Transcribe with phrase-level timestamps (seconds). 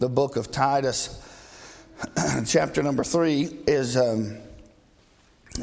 [0.00, 1.20] the book of Titus,
[2.46, 3.96] chapter number three, is.
[3.96, 4.38] Um,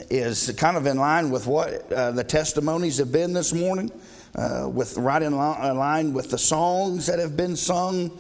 [0.10, 3.90] is kind of in line with what uh, the testimonies have been this morning,
[4.36, 8.12] uh, with right in line with the songs that have been sung,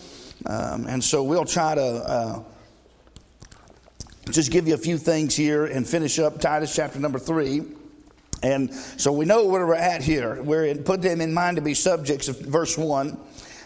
[0.45, 2.43] um, and so we'll try to uh,
[4.31, 7.63] just give you a few things here and finish up Titus chapter number three.
[8.41, 10.41] And so we know where we're at here.
[10.41, 13.19] We're in, put them in mind to be subjects of verse one,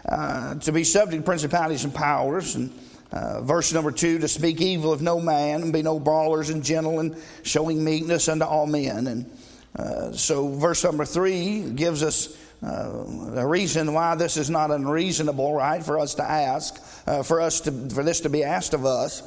[0.08, 2.72] uh, to be subject to principalities and powers, and
[3.12, 6.64] uh, verse number two, to speak evil of no man, and be no brawlers and
[6.64, 9.08] gentle, and showing meekness unto all men.
[9.08, 9.38] And
[9.76, 15.54] uh, so, verse number three gives us uh, a reason why this is not unreasonable,
[15.54, 18.86] right, for us to ask, uh, for us to, for this to be asked of
[18.86, 19.24] us,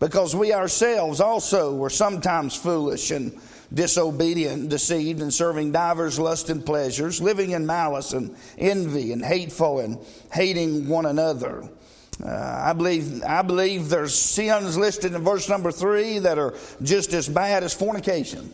[0.00, 3.38] because we ourselves also were sometimes foolish and
[3.72, 9.78] disobedient, deceived, and serving divers lusts and pleasures, living in malice and envy and hateful
[9.78, 9.98] and
[10.32, 11.68] hating one another.
[12.24, 17.14] Uh, I believe I believe there's sins listed in verse number three that are just
[17.14, 18.52] as bad as fornication.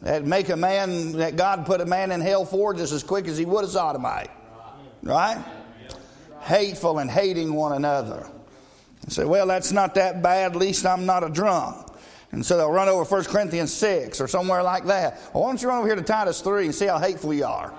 [0.00, 3.26] That make a man that God put a man in hell for just as quick
[3.26, 4.30] as he would a sodomite.
[5.02, 5.42] Right?
[6.40, 8.28] Hateful and hating one another.
[9.08, 11.88] Say, well, that's not that bad, at least I'm not a drunk.
[12.34, 15.20] And so they'll run over 1 Corinthians 6 or somewhere like that.
[15.32, 17.44] Well, why don't you run over here to Titus 3 and see how hateful you
[17.44, 17.72] are?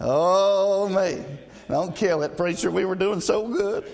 [0.00, 1.24] Oh, me.
[1.68, 2.72] Don't kill it, preacher.
[2.72, 3.84] We were doing so good.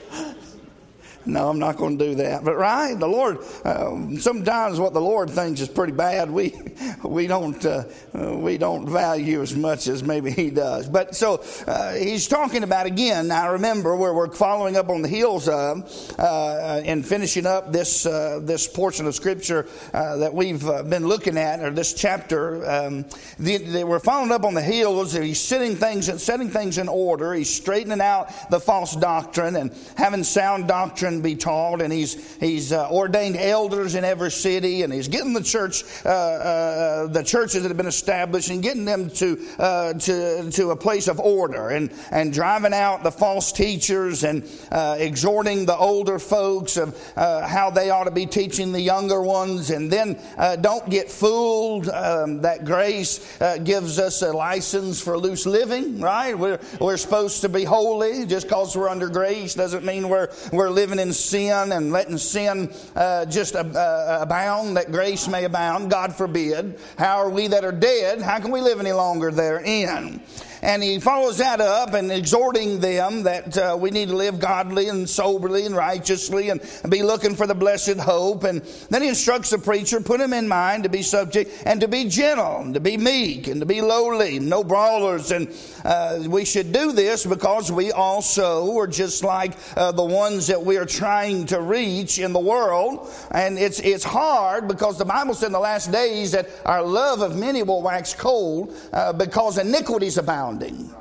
[1.25, 2.45] No, I'm not going to do that.
[2.45, 3.39] But right, the Lord.
[3.65, 6.55] Um, sometimes what the Lord thinks is pretty bad, we
[7.05, 10.89] we don't uh, we don't value as much as maybe He does.
[10.89, 13.29] But so uh, He's talking about again.
[13.29, 18.05] Now remember, where we're following up on the heels of uh, and finishing up this
[18.05, 22.69] uh, this portion of Scripture uh, that we've uh, been looking at, or this chapter.
[22.69, 23.05] Um,
[23.39, 25.12] the, we're following up on the heels.
[25.12, 27.33] He's setting things setting things in order.
[27.33, 32.72] He's straightening out the false doctrine and having sound doctrine be taught, and he's he's
[32.72, 37.62] uh, ordained elders in every city, and he's getting the church, uh, uh, the churches
[37.62, 41.68] that have been established, and getting them to uh, to to a place of order,
[41.68, 47.46] and and driving out the false teachers, and uh, exhorting the older folks of uh,
[47.46, 50.18] how they ought to be teaching the younger ones, and then
[50.61, 51.89] don't get fooled.
[51.89, 56.39] Um, that grace gives us a license for loose living, right?
[56.39, 58.27] We're we're supposed to be holy.
[58.27, 62.73] Just because we're under grace doesn't mean we're we're living in sin and letting sin
[62.96, 65.90] uh, just uh, uh, abound, that grace may abound.
[65.90, 66.79] God forbid.
[66.96, 68.23] How are we that are dead?
[68.23, 70.23] How can we live any longer therein?
[70.62, 74.89] And he follows that up and exhorting them that uh, we need to live godly
[74.89, 78.45] and soberly and righteously and be looking for the blessed hope.
[78.45, 81.89] And then he instructs the preacher, put him in mind to be subject and to
[81.89, 85.33] be gentle, and to be meek, and to be lowly, no brawlers.
[85.33, 85.52] And
[85.84, 90.64] uh, we should do this because we also are just like uh, the ones that
[90.64, 93.11] we are trying to reach in the world.
[93.33, 97.20] And it's, it's hard because the Bible said in the last days that our love
[97.20, 100.95] of many will wax cold uh, because iniquities abound surrounding.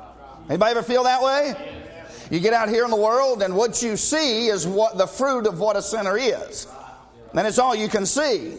[0.48, 1.54] Anybody ever feel that way?
[2.30, 5.46] You get out here in the world, and what you see is what the fruit
[5.46, 6.66] of what a sinner is.
[7.34, 8.56] And it's all you can see.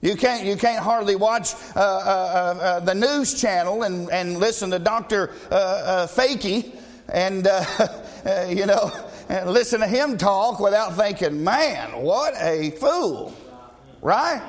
[0.00, 4.38] You can't, you can't hardly watch uh, uh, uh, uh the news channel and, and
[4.38, 5.32] listen to Dr.
[5.50, 6.72] Uh, uh, Fakey
[7.08, 7.48] and,
[8.56, 8.92] you know,
[9.28, 13.34] and listen to him talk without thinking, man, what a fool.
[14.00, 14.40] Right?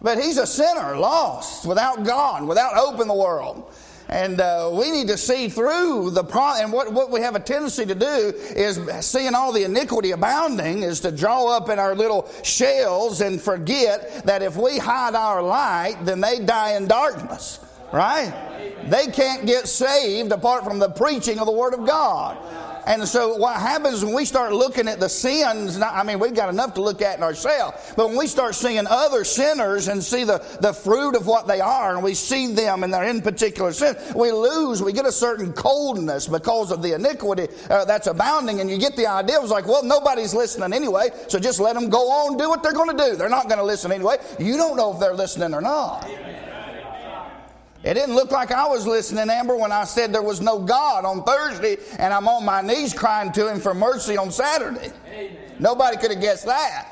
[0.00, 3.72] But he's a sinner, lost, without God, without hope in the world.
[4.14, 7.40] And uh, we need to see through the pro- and what, what we have a
[7.40, 11.96] tendency to do is seeing all the iniquity abounding is to draw up in our
[11.96, 17.58] little shells and forget that if we hide our light, then they die in darkness.
[17.92, 18.32] Right?
[18.86, 22.38] They can't get saved apart from the preaching of the Word of God.
[22.86, 26.48] And so what happens when we start looking at the sins, I mean, we've got
[26.48, 30.24] enough to look at in ourselves, but when we start seeing other sinners and see
[30.24, 33.72] the, the fruit of what they are, and we see them and they're in particular
[33.72, 38.60] sin, we lose, we get a certain coldness because of the iniquity uh, that's abounding,
[38.60, 41.88] and you get the idea, it's like, well, nobody's listening anyway, so just let them
[41.88, 43.16] go on, do what they're going to do.
[43.16, 44.16] They're not going to listen anyway.
[44.38, 46.08] You don't know if they're listening or not.
[47.84, 51.04] It didn't look like I was listening, Amber, when I said there was no God
[51.04, 54.90] on Thursday and I'm on my knees crying to Him for mercy on Saturday.
[55.06, 55.36] Amen.
[55.58, 56.88] Nobody could have guessed that.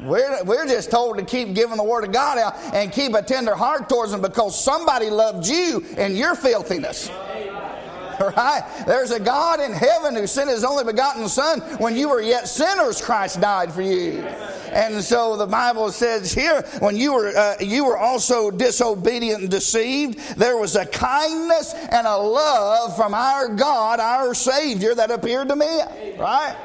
[0.00, 3.22] We're, we're just told to keep giving the Word of God out and keep a
[3.22, 7.10] tender heart towards them because somebody loved you in your filthiness.
[8.36, 8.84] Right?
[8.86, 11.60] There's a God in heaven who sent his only begotten Son.
[11.78, 14.20] When you were yet sinners, Christ died for you.
[14.72, 19.50] And so the Bible says here, when you were uh, you were also disobedient and
[19.50, 25.48] deceived, there was a kindness and a love from our God, our Savior, that appeared
[25.48, 25.80] to me.
[26.18, 26.56] Right?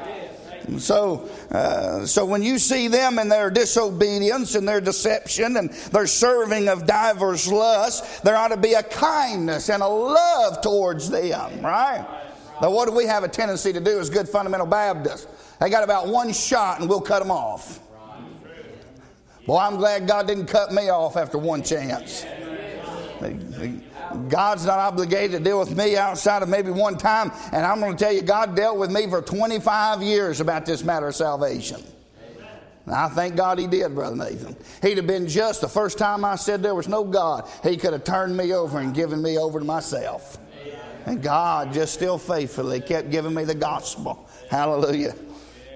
[0.76, 6.06] So, uh, so when you see them in their disobedience and their deception and their
[6.06, 11.62] serving of divers lusts, there ought to be a kindness and a love towards them,
[11.64, 12.06] right?
[12.60, 15.26] Now, what do we have a tendency to do as good fundamental Baptists?
[15.60, 17.80] They got about one shot and we'll cut them off.
[19.46, 22.26] Well, I'm glad God didn't cut me off after one chance.
[24.28, 27.30] God's not obligated to deal with me outside of maybe one time.
[27.52, 30.82] And I'm going to tell you, God dealt with me for 25 years about this
[30.82, 31.82] matter of salvation.
[32.90, 34.56] I thank God He did, Brother Nathan.
[34.82, 37.48] He'd have been just the first time I said there was no God.
[37.62, 40.38] He could have turned me over and given me over to myself.
[41.06, 44.28] And God just still faithfully kept giving me the gospel.
[44.50, 45.14] Hallelujah.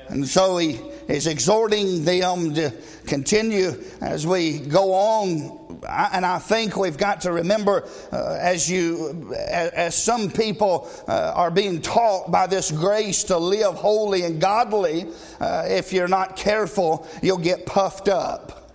[0.09, 2.73] And so He is exhorting them to
[3.07, 9.35] continue as we go on and I think we've got to remember uh, as you,
[9.35, 15.07] as, some people uh, are being taught by this grace to live holy and godly,
[15.41, 18.73] uh, if you're not careful, you'll get puffed up.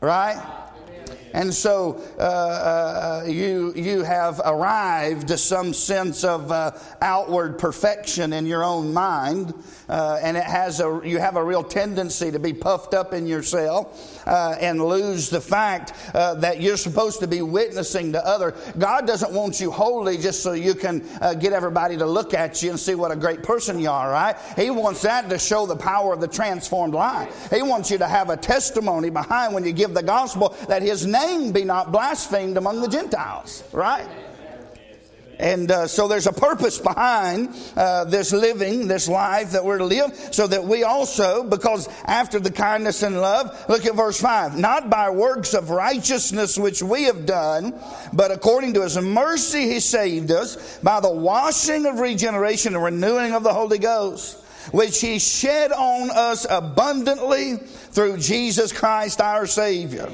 [0.00, 0.40] Right?
[1.36, 6.70] And so uh, uh, you, you have arrived to some sense of uh,
[7.02, 9.52] outward perfection in your own mind
[9.88, 13.26] uh, and it has a, you have a real tendency to be puffed up in
[13.26, 18.54] yourself uh, and lose the fact uh, that you're supposed to be witnessing to other.
[18.78, 22.62] God doesn't want you holy just so you can uh, get everybody to look at
[22.62, 24.36] you and see what a great person you are, right?
[24.56, 27.50] He wants that to show the power of the transformed life.
[27.50, 31.06] He wants you to have a testimony behind when you give the gospel that His
[31.06, 34.06] name be not blasphemed among the Gentiles, right?
[35.38, 39.84] And uh, so there's a purpose behind uh, this living, this life that we're to
[39.84, 44.56] live, so that we also, because after the kindness and love, look at verse 5
[44.56, 47.78] not by works of righteousness which we have done,
[48.12, 53.34] but according to his mercy he saved us by the washing of regeneration and renewing
[53.34, 54.42] of the Holy Ghost,
[54.72, 60.08] which he shed on us abundantly through Jesus Christ our Savior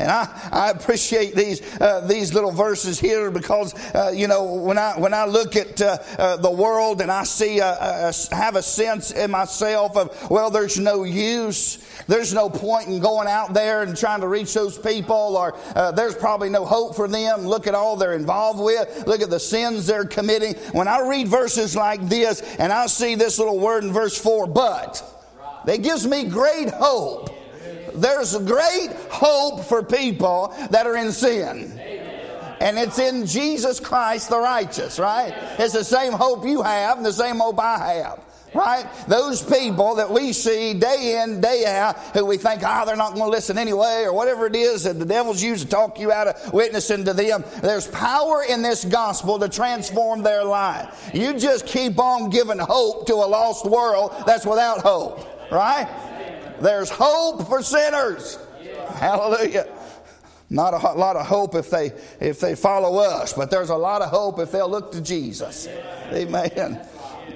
[0.00, 4.78] and I, I appreciate these, uh, these little verses here because, uh, you know, when
[4.78, 9.10] I, when I look at uh, uh the world and I see, have a sense
[9.10, 11.78] in myself of, well, there's no use.
[12.06, 15.92] There's no point in going out there and trying to reach those people, or uh,
[15.92, 17.46] there's probably no hope for them.
[17.46, 19.06] Look at all they're involved with.
[19.06, 20.54] Look at the sins they're committing.
[20.72, 24.46] When I read verses like this and I see this little word in verse 4,
[24.46, 25.06] but,
[25.66, 27.39] that gives me great hope
[28.00, 31.78] there's great hope for people that are in sin.
[32.60, 35.32] And it's in Jesus Christ the righteous, right?
[35.58, 38.20] It's the same hope you have and the same hope I have.
[38.52, 38.84] Right?
[39.06, 42.96] Those people that we see day in, day out, who we think, ah, oh, they're
[42.96, 46.00] not going to listen anyway, or whatever it is that the devil's used to talk
[46.00, 47.44] you out of witnessing to them.
[47.62, 51.10] There's power in this gospel to transform their life.
[51.14, 55.24] You just keep on giving hope to a lost world that's without hope.
[55.52, 55.88] Right?
[56.60, 58.38] There's hope for sinners.
[58.94, 59.66] Hallelujah.
[60.50, 64.02] Not a lot of hope if they if they follow us, but there's a lot
[64.02, 65.68] of hope if they'll look to Jesus.
[66.12, 66.86] Amen.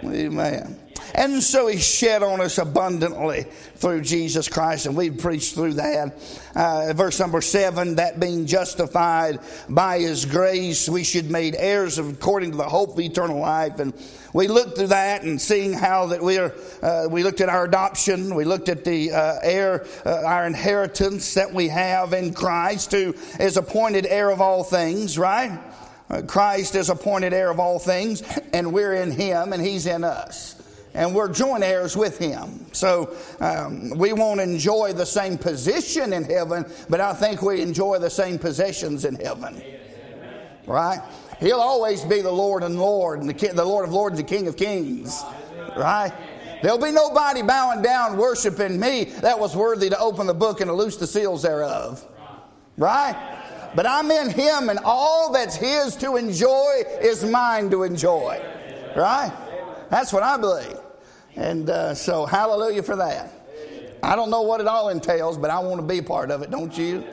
[0.05, 0.81] Amen.
[1.15, 3.43] And so he shed on us abundantly
[3.77, 6.15] through Jesus Christ, and we've preached through that.
[6.55, 12.09] Uh, verse number seven, that being justified by his grace, we should made heirs of,
[12.09, 13.79] according to the hope of eternal life.
[13.81, 13.93] And
[14.33, 17.65] we looked through that and seeing how that we are, uh, we looked at our
[17.65, 22.93] adoption, we looked at the uh, heir, uh, our inheritance that we have in Christ,
[22.93, 25.59] who is appointed heir of all things, right?
[26.09, 30.05] Uh, Christ is appointed heir of all things, and we're in him, and he's in
[30.05, 30.57] us
[30.95, 32.65] and we're joint heirs with him.
[32.73, 37.99] So um, we won't enjoy the same position in heaven, but I think we enjoy
[37.99, 39.63] the same possessions in heaven.
[40.67, 41.01] Right?
[41.41, 44.27] He'll always be the Lord and Lord, and the, King, the Lord of Lords, and
[44.27, 45.23] the King of Kings.
[45.77, 46.13] Right?
[46.63, 50.69] There'll be nobody bowing down worshiping me that was worthy to open the book and
[50.69, 52.07] to loose the seals thereof.
[52.79, 53.15] Right?
[53.75, 58.41] But I'm in Him, and all that's His to enjoy is mine to enjoy.
[58.97, 59.33] Right?
[59.91, 60.79] That's what I believe.
[61.37, 63.33] And uh, so, hallelujah for that.
[64.03, 66.51] I don't know what it all entails, but I want to be part of it,
[66.51, 67.05] don't you?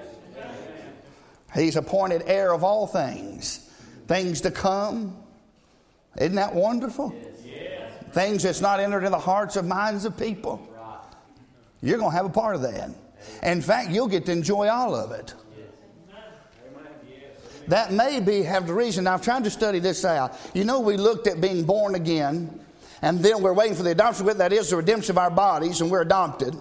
[1.54, 3.70] He's appointed heir of all things,
[4.08, 5.18] things to come.
[6.18, 7.16] Isn't that wonderful?
[8.12, 10.68] Things that's not entered in the hearts of minds of people.
[11.82, 12.92] You're going to have a part of that.
[13.44, 15.34] In fact, you'll get to enjoy all of it.
[17.68, 19.08] that may be have the reason.
[19.08, 20.38] I've tried to study this out.
[20.54, 22.60] You know, we looked at being born again,
[23.02, 24.26] and then we're waiting for the adoption.
[24.38, 26.56] That is the redemption of our bodies, and we're adopted.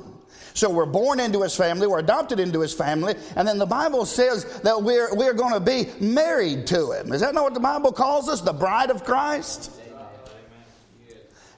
[0.54, 4.04] So we're born into his family, we're adopted into his family, and then the Bible
[4.04, 7.12] says that we're, we're going to be married to him.
[7.12, 8.40] Is that not what the Bible calls us?
[8.40, 9.70] The bride of Christ?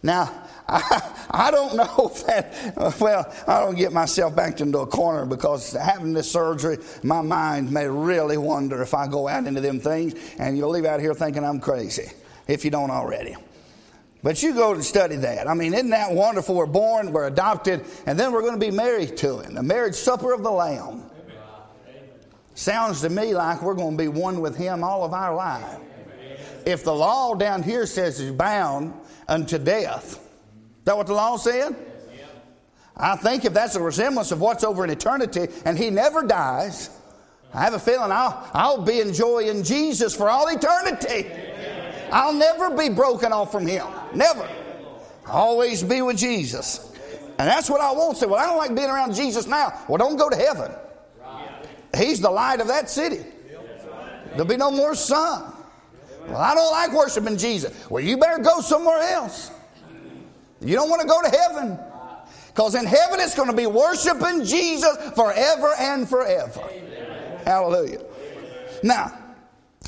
[0.03, 0.31] Now,
[0.69, 5.25] I, I don't know if that, well, I don't get myself backed into a corner
[5.25, 9.81] because having this surgery, my mind may really wonder if I go out into them
[9.81, 12.11] things and you'll leave out here thinking I'm crazy,
[12.47, 13.37] if you don't already.
[14.23, 15.49] But you go and study that.
[15.49, 16.55] I mean, isn't that wonderful?
[16.55, 19.55] We're born, we're adopted, and then we're going to be married to Him.
[19.55, 21.03] The marriage supper of the Lamb.
[22.55, 25.79] Sounds to me like we're going to be one with Him all of our life.
[26.65, 28.95] If the law down here says is bound
[29.27, 31.75] unto death, is that what the law said?
[32.97, 36.91] I think if that's a resemblance of what's over in eternity and He never dies,
[37.53, 41.29] I have a feeling I'll, I'll be enjoying Jesus for all eternity.
[42.13, 43.87] I'll never be broken off from Him.
[44.15, 44.49] Never.
[45.27, 46.93] Always be with Jesus.
[47.39, 48.27] And that's what I won't say.
[48.27, 49.73] Well, I don't like being around Jesus now.
[49.89, 50.73] Well, don't go to heaven.
[51.97, 53.25] He's the light of that city.
[54.31, 55.53] There'll be no more sun.
[56.27, 57.91] Well, I don't like worshiping Jesus.
[57.91, 59.51] Well, you better go somewhere else.
[60.61, 61.79] You don't want to go to heaven.
[62.49, 66.61] Because in heaven it's going to be worshiping Jesus forever and forever.
[67.45, 68.03] Hallelujah.
[68.83, 69.19] Now,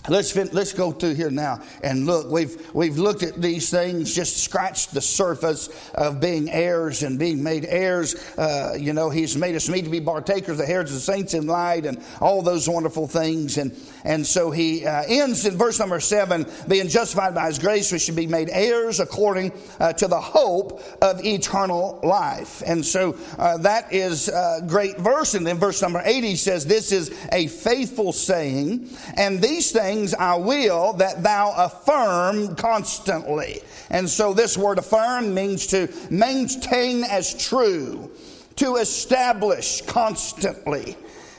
[0.06, 2.30] Let's, let's go through here now and look.
[2.30, 7.42] We've, we've looked at these things, just scratched the surface of being heirs and being
[7.42, 8.14] made heirs.
[8.36, 11.32] Uh, you know, He's made us meet to be partakers, the heirs of the saints
[11.32, 13.56] in light, and all those wonderful things.
[13.56, 17.90] And, and so He uh, ends in verse number seven being justified by His grace,
[17.90, 22.62] we should be made heirs according uh, to the hope of eternal life.
[22.66, 25.32] And so uh, that is a great verse.
[25.32, 30.14] And then verse number 80 says, This is a faithful saying, and these things things
[30.14, 33.60] I will that thou affirm constantly.
[33.90, 38.10] And so this word affirm means to maintain as true,
[38.56, 40.96] to establish constantly.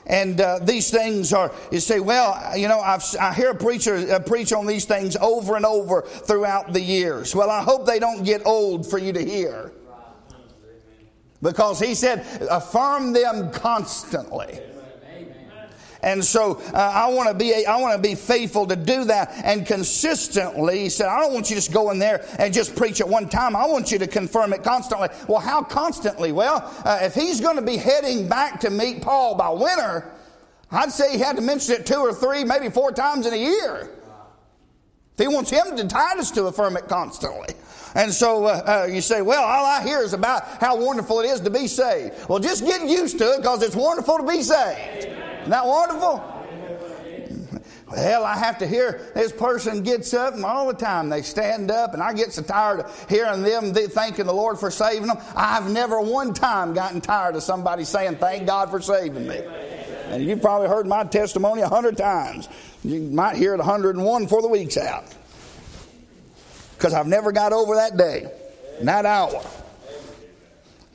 [0.07, 3.95] And uh, these things are, you say, well, you know, I've, i hear a preacher
[3.95, 7.35] uh, preach on these things over and over throughout the years.
[7.35, 9.71] Well, I hope they don't get old for you to hear.
[11.41, 14.59] Because he said, affirm them constantly.
[16.05, 19.31] And so uh, I want to be I want to be faithful to do that
[19.43, 20.81] and consistently.
[20.81, 23.09] He said, I don't want you to just go in there and just preach at
[23.09, 23.55] one time.
[23.55, 25.09] I want you to confirm it constantly.
[25.27, 26.31] Well, how constantly?
[26.31, 30.11] Well, uh, if he's going to be heading back to meet Paul by winter,
[30.69, 33.37] I'd say he had to mention it two or three, maybe four times in a
[33.37, 33.89] year.
[35.13, 37.55] If he wants him to Titus to affirm it constantly.
[37.95, 41.27] And so uh, uh, you say, well, all I hear is about how wonderful it
[41.27, 42.29] is to be saved.
[42.29, 45.24] Well, just get used to it because it's wonderful to be saved.
[45.45, 46.31] Isn't that wonderful?
[47.91, 51.07] Well, I have to hear this person gets up and all the time.
[51.07, 54.71] They stand up, and I get so tired of hearing them thanking the Lord for
[54.71, 55.19] saving them.
[55.35, 59.37] I've never one time gotten tired of somebody saying, Thank God for saving me.
[60.07, 62.49] And you've probably heard my testimony a hundred times.
[62.83, 65.05] You might hear it 101 before the week's out.
[66.75, 68.31] Because I've never got over that day,
[68.81, 69.45] that hour.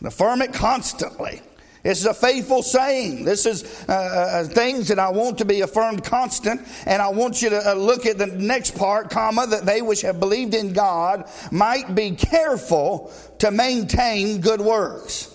[0.05, 1.41] affirm it constantly.
[1.83, 3.25] This is a faithful saying.
[3.25, 6.61] This is uh, uh, things that I want to be affirmed constant.
[6.87, 10.03] And I want you to uh, look at the next part, comma, that they which
[10.03, 15.35] have believed in God might be careful to maintain good works.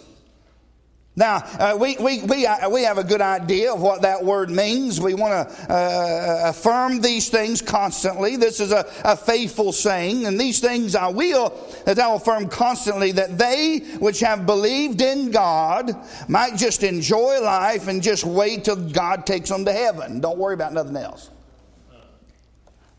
[1.17, 4.49] Now, uh, we, we, we, uh, we have a good idea of what that word
[4.49, 4.99] means.
[4.99, 8.35] We want to uh, affirm these things constantly.
[8.35, 12.49] This is a, a faithful saying, and these things I will, that I will affirm
[12.49, 15.95] constantly, that they which have believed in God
[16.27, 20.19] might just enjoy life and just wait till God takes them to heaven.
[20.19, 21.29] Don't worry about nothing else.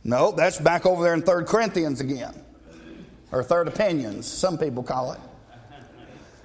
[0.04, 2.32] No, that's back over there in 3 Corinthians again,
[3.30, 5.20] or Third Opinions, some people call it.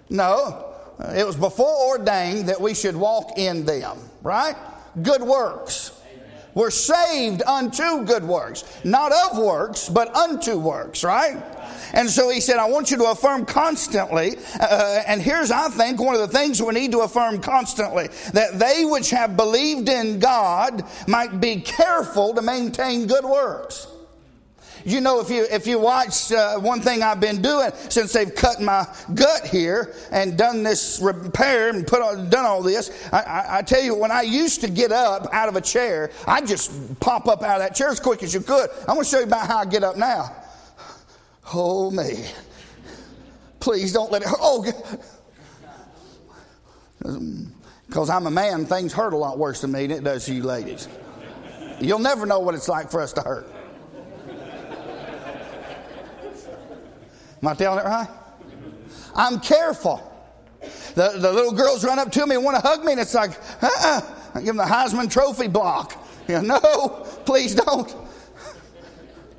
[0.09, 0.70] No,
[1.09, 4.55] it was before ordained that we should walk in them, right?
[5.01, 5.91] Good works.
[6.53, 8.65] We're saved unto good works.
[8.83, 11.41] Not of works, but unto works, right?
[11.93, 14.37] And so he said, I want you to affirm constantly.
[14.59, 18.59] Uh, and here's, I think, one of the things we need to affirm constantly that
[18.59, 23.87] they which have believed in God might be careful to maintain good works.
[24.83, 28.33] You know, if you if you watch uh, one thing I've been doing since they've
[28.33, 33.21] cut my gut here and done this repair and put on, done all this, I,
[33.21, 36.47] I, I tell you, when I used to get up out of a chair, I'd
[36.47, 38.69] just pop up out of that chair as quick as you could.
[38.81, 40.35] I'm going to show you about how I get up now.
[41.53, 42.25] Oh me,
[43.59, 44.27] please don't let it.
[44.27, 44.39] Hurt.
[44.41, 44.65] Oh,
[47.87, 50.33] because I'm a man, things hurt a lot worse than me than it does to
[50.33, 50.87] you ladies.
[51.79, 53.47] You'll never know what it's like for us to hurt.
[57.41, 58.07] Am I telling it right?
[59.15, 60.07] I'm careful.
[60.95, 63.13] The, the little girls run up to me and want to hug me, and it's
[63.13, 63.31] like,
[63.63, 64.01] uh-uh.
[64.33, 65.97] I give them the Heisman Trophy block.
[66.27, 66.87] You know, no,
[67.25, 67.93] please don't.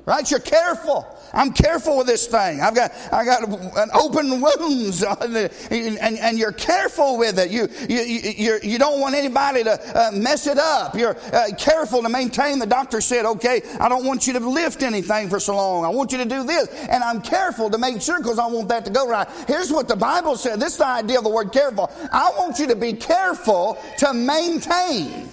[0.05, 0.29] Right?
[0.29, 1.07] You're careful.
[1.33, 2.61] I'm careful with this thing.
[2.61, 7.49] I've got, I got an open wounds, and, and, you're careful with it.
[7.49, 10.95] You, you, you, you don't want anybody to uh, mess it up.
[10.95, 12.59] You're uh, careful to maintain.
[12.59, 15.85] The doctor said, okay, I don't want you to lift anything for so long.
[15.85, 16.67] I want you to do this.
[16.89, 19.27] And I'm careful to make sure because I want that to go right.
[19.47, 20.59] Here's what the Bible said.
[20.59, 21.91] This is the idea of the word careful.
[22.11, 25.29] I want you to be careful to maintain.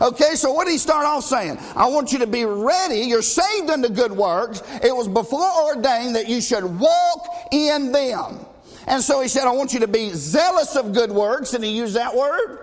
[0.00, 1.58] Okay, so what did he start off saying?
[1.76, 3.00] I want you to be ready.
[3.00, 4.62] You're saved unto good works.
[4.82, 8.40] It was before ordained that you should walk in them.
[8.86, 11.54] And so he said, I want you to be zealous of good works.
[11.54, 12.58] And he used that word.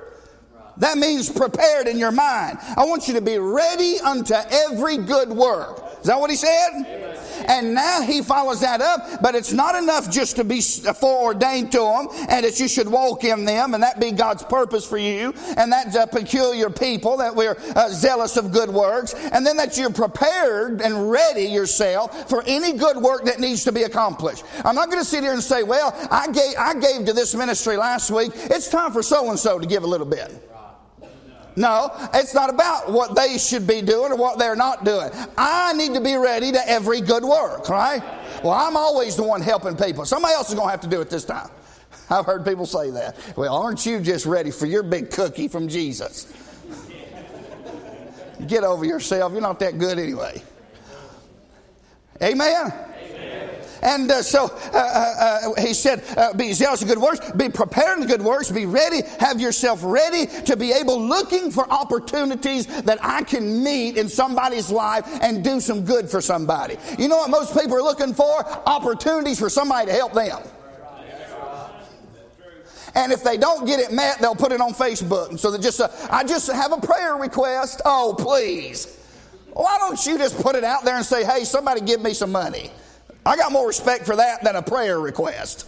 [0.78, 2.58] That means prepared in your mind.
[2.78, 5.84] I want you to be ready unto every good work.
[6.02, 7.20] Is that what he said?
[7.48, 11.80] And now he follows that up, but it's not enough just to be foreordained to
[11.80, 15.34] them and that you should walk in them and that be God's purpose for you
[15.58, 19.78] and that's a peculiar people that we're uh, zealous of good works and then that
[19.78, 24.44] you're prepared and ready yourself for any good work that needs to be accomplished.
[24.64, 27.36] I'm not going to sit here and say, well, I gave, I gave to this
[27.36, 28.32] ministry last week.
[28.36, 30.32] It's time for so and so to give a little bit.
[31.56, 35.10] No, it's not about what they should be doing or what they're not doing.
[35.38, 38.02] I need to be ready to every good work, right?
[38.44, 40.06] Well, I'm always the one helping people.
[40.06, 41.50] Somebody else is going to have to do it this time.
[42.10, 43.18] I've heard people say that.
[43.36, 46.32] Well, aren't you just ready for your big cookie from Jesus?
[48.48, 49.34] Get over yourself.
[49.34, 50.42] You're not that good anyway.
[52.22, 52.72] Amen.
[53.82, 57.50] And uh, so uh, uh, uh he said, uh, Be zealous of good works, be
[57.50, 62.68] prepared in good works, be ready, have yourself ready to be able, looking for opportunities
[62.84, 66.78] that I can meet in somebody's life and do some good for somebody.
[67.00, 68.46] You know what most people are looking for?
[68.68, 70.40] Opportunities for somebody to help them.
[72.94, 75.30] And if they don't get it met, they'll put it on Facebook.
[75.30, 77.82] And So they just, uh, I just have a prayer request.
[77.86, 78.98] Oh, please.
[79.54, 82.32] Why don't you just put it out there and say, hey, somebody give me some
[82.32, 82.72] money?
[83.26, 85.68] I got more respect for that than a prayer request.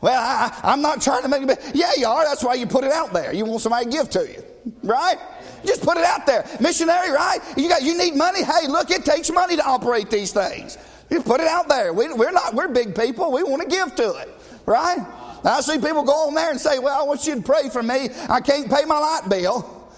[0.00, 1.58] Well, I, am not trying to make it.
[1.74, 2.24] Yeah, you are.
[2.24, 3.32] That's why you put it out there.
[3.32, 4.44] You want somebody to give to you,
[4.82, 5.16] right?
[5.64, 6.46] Just put it out there.
[6.60, 7.38] Missionary, right?
[7.56, 8.44] You got you need money.
[8.44, 10.76] Hey, look, it takes money to operate these things.
[11.10, 11.92] You put it out there.
[11.92, 12.54] We, we're not.
[12.54, 13.32] We're big people.
[13.32, 14.28] We want to give to it,
[14.66, 14.98] right?
[15.42, 17.82] I see people go on there and say, "Well, I want you to pray for
[17.82, 18.08] me.
[18.28, 19.90] I can't pay my light bill."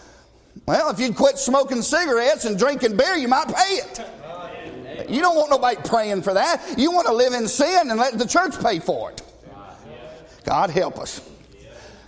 [0.67, 4.01] Well, if you'd quit smoking cigarettes and drinking beer, you might pay it.
[5.09, 6.75] You don't want nobody praying for that.
[6.77, 9.23] You want to live in sin and let the church pay for it.
[10.45, 11.21] God help us.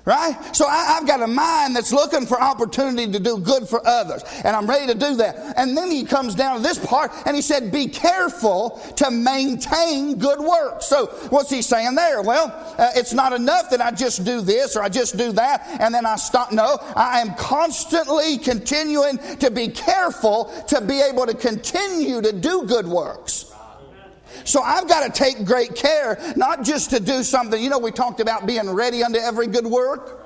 [0.08, 0.56] Right?
[0.56, 4.22] So I, have got a mind that's looking for opportunity to do good for others.
[4.42, 5.52] And I'm ready to do that.
[5.58, 10.16] And then he comes down to this part and he said, Be careful to maintain
[10.16, 10.86] good works.
[10.86, 12.22] So what's he saying there?
[12.22, 12.46] Well,
[12.78, 15.94] uh, it's not enough that I just do this or I just do that and
[15.94, 16.52] then I stop.
[16.52, 22.64] No, I am constantly continuing to be careful to be able to continue to do
[22.64, 23.52] good works.
[24.48, 27.62] So I've got to take great care, not just to do something.
[27.62, 30.24] You know, we talked about being ready unto every good work.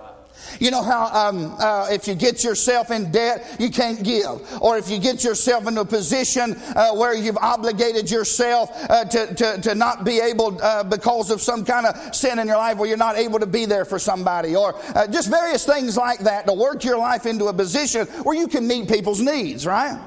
[0.61, 4.63] You know how um, uh, if you get yourself in debt, you can't give.
[4.63, 9.35] Or if you get yourself into a position uh, where you've obligated yourself uh, to,
[9.35, 12.79] to, to, not be able, uh, because of some kind of sin in your life,
[12.79, 14.55] where you're not able to be there for somebody.
[14.55, 18.37] Or uh, just various things like that to work your life into a position where
[18.37, 20.01] you can meet people's needs, right?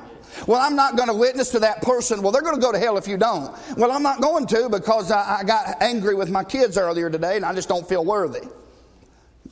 [0.48, 2.22] Well, I'm not going to witness to that person.
[2.22, 3.56] Well, they're going to go to hell if you don't.
[3.78, 7.36] Well, I'm not going to because I, I got angry with my kids earlier today
[7.36, 8.48] and I just don't feel worthy.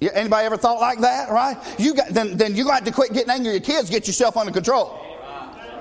[0.02, 1.58] Anybody ever thought like that, right?
[1.80, 4.36] You got, then, then you got to quit getting angry at your kids, get yourself
[4.36, 5.00] under control.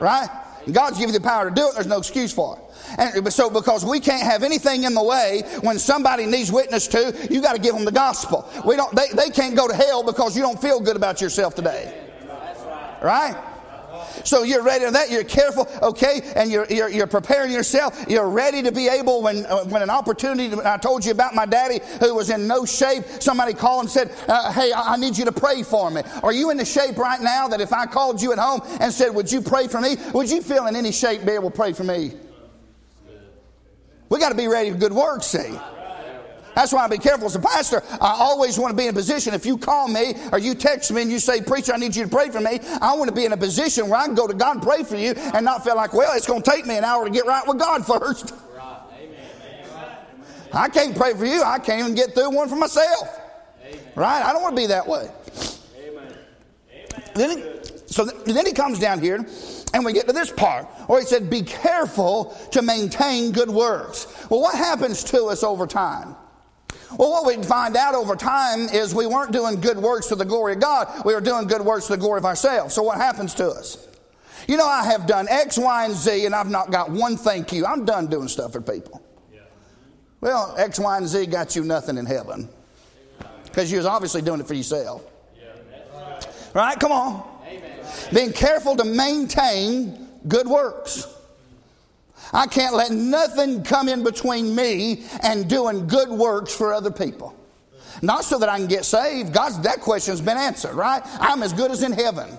[0.00, 0.28] Right?
[0.70, 2.62] God's given you the power to do it, there's no excuse for it.
[2.98, 7.26] And so, because we can't have anything in the way when somebody needs witness to,
[7.30, 8.48] you got to give them the gospel.
[8.64, 11.54] We don't, they, they can't go to hell because you don't feel good about yourself
[11.54, 12.08] today.
[13.02, 13.36] Right?
[14.24, 15.10] So you're ready to that.
[15.10, 18.04] You're careful, okay, and you're, you're, you're preparing yourself.
[18.08, 20.54] You're ready to be able when uh, when an opportunity.
[20.64, 23.04] I told you about my daddy who was in no shape.
[23.20, 26.32] Somebody called and said, uh, "Hey, I, I need you to pray for me." Are
[26.32, 29.14] you in the shape right now that if I called you at home and said,
[29.14, 31.72] "Would you pray for me?" Would you feel in any shape be able to pray
[31.72, 32.12] for me?
[34.08, 35.22] We got to be ready for good work.
[35.22, 35.58] See.
[36.54, 37.82] That's why I be careful as a pastor.
[38.00, 39.34] I always want to be in a position.
[39.34, 42.04] If you call me or you text me and you say, Preacher, I need you
[42.04, 44.26] to pray for me, I want to be in a position where I can go
[44.26, 46.66] to God and pray for you and not feel like, well, it's going to take
[46.66, 48.34] me an hour to get right with God first.
[50.52, 51.42] I can't pray for you.
[51.42, 53.20] I can't even get through one for myself.
[53.94, 54.22] Right?
[54.22, 55.08] I don't want to be that way.
[57.14, 57.44] Then he,
[57.86, 59.24] So th- then he comes down here,
[59.74, 64.06] and we get to this part where he said, Be careful to maintain good works.
[64.30, 66.16] Well, what happens to us over time?
[66.98, 70.24] Well, what we find out over time is we weren't doing good works to the
[70.24, 72.74] glory of God, we were doing good works to the glory of ourselves.
[72.74, 73.88] So what happens to us?
[74.48, 77.52] You know, I have done X, Y, and Z, and I've not got one thank
[77.52, 77.64] you.
[77.64, 79.00] I'm done doing stuff for people.
[80.20, 82.48] Well, X, Y, and Z got you nothing in heaven
[83.44, 85.04] because you was obviously doing it for yourself.
[86.54, 86.78] Right?
[86.78, 87.28] Come on.
[88.12, 91.06] Being careful to maintain good works.
[92.32, 97.36] I can't let nothing come in between me and doing good works for other people.
[98.00, 99.32] Not so that I can get saved.
[99.32, 101.02] God's that question's been answered, right?
[101.20, 102.30] I'm as good as in heaven.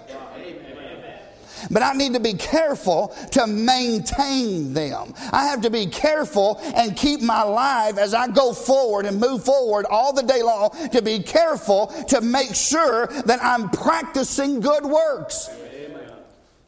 [1.71, 5.13] But I need to be careful to maintain them.
[5.31, 9.45] I have to be careful and keep my life as I go forward and move
[9.45, 14.83] forward all the day long to be careful to make sure that I'm practicing good
[14.83, 15.49] works.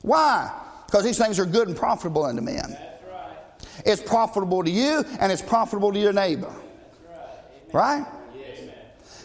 [0.02, 0.52] Why?
[0.86, 2.78] Because these things are good and profitable unto men.
[3.86, 6.54] It's profitable to you and it's profitable to your neighbor.
[7.74, 8.06] Right?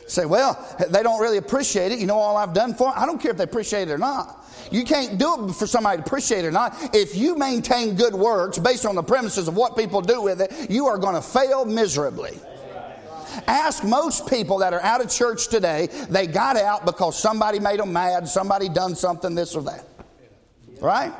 [0.06, 0.58] Say, well,
[0.88, 2.00] they don't really appreciate it.
[2.00, 2.94] You know all I've done for them?
[2.96, 4.44] I don't care if they appreciate it or not.
[4.72, 6.76] You can't do it for somebody to appreciate it or not.
[6.94, 10.70] If you maintain good works based on the premises of what people do with it,
[10.70, 12.38] you are going to fail miserably.
[13.46, 17.78] Ask most people that are out of church today, they got out because somebody made
[17.78, 19.86] them mad, somebody done something, this or that.
[20.80, 21.12] Right?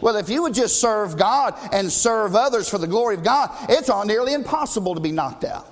[0.00, 3.50] Well, if you would just serve God and serve others for the glory of God,
[3.68, 5.70] it's nearly impossible to be knocked out.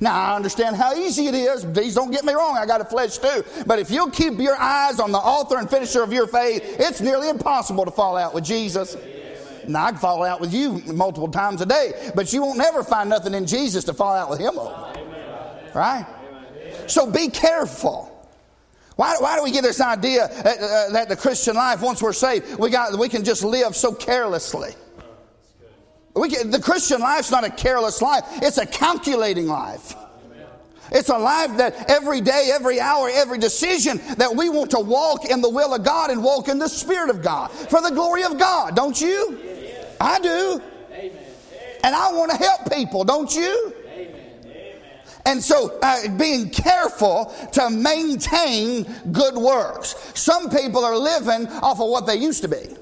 [0.00, 1.64] Now, I understand how easy it is.
[1.64, 3.44] Please don't get me wrong, I got a flesh too.
[3.66, 7.00] But if you'll keep your eyes on the author and finisher of your faith, it's
[7.00, 8.96] nearly impossible to fall out with Jesus.
[9.68, 12.82] Now, I can fall out with you multiple times a day, but you won't never
[12.82, 14.92] find nothing in Jesus to fall out with him over.
[15.72, 16.04] Right?
[16.88, 18.01] So be careful.
[18.96, 22.12] Why, why do we get this idea that, uh, that the Christian life, once we're
[22.12, 24.72] saved, we, got, we can just live so carelessly?
[26.14, 29.94] Can, the Christian life's not a careless life, it's a calculating life.
[30.94, 35.24] It's a life that every day, every hour, every decision that we want to walk
[35.24, 38.24] in the will of God and walk in the Spirit of God for the glory
[38.24, 39.38] of God, don't you?
[39.98, 40.60] I do.
[41.82, 43.74] And I want to help people, don't you?
[45.24, 49.94] And so, uh, being careful to maintain good works.
[50.14, 52.76] Some people are living off of what they used to be.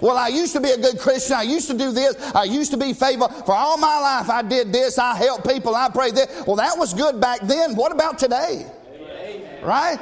[0.00, 1.36] Well, I used to be a good Christian.
[1.36, 2.16] I used to do this.
[2.34, 3.28] I used to be faithful.
[3.28, 4.98] For all my life, I did this.
[4.98, 5.74] I helped people.
[5.74, 6.44] I prayed this.
[6.46, 7.76] Well, that was good back then.
[7.76, 8.66] What about today?
[9.62, 9.98] Right?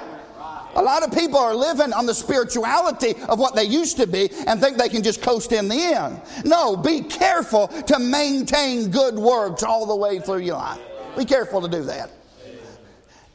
[0.75, 4.31] A lot of people are living on the spirituality of what they used to be
[4.47, 6.21] and think they can just coast in the end.
[6.45, 10.81] No, be careful to maintain good works all the way through your life.
[11.17, 12.11] Be careful to do that.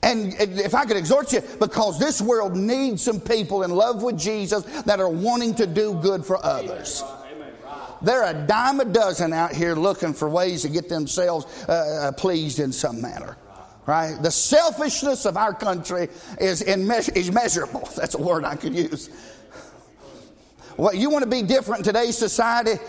[0.02, 4.18] And if I could exhort you, because this world needs some people in love with
[4.18, 7.04] Jesus that are wanting to do good for others.
[8.02, 12.12] They're a dime a dozen out here looking for ways to get themselves uh, uh
[12.12, 13.38] pleased in some manner.
[13.88, 14.22] Right?
[14.22, 17.90] The selfishness of our country is, is measurable.
[17.96, 19.10] That's a word I could use.
[20.76, 22.80] What you want to be different in today's society?